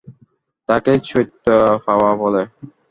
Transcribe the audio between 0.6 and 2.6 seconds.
তাকেই চৈতে পাওয়া বলে।